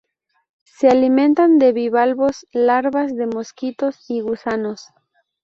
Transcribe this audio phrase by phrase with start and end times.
[0.63, 4.87] Se alimentan de bivalvos, larvas de mosquitos y gusanos.